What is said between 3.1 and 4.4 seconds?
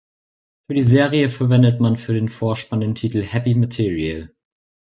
"Happy Material".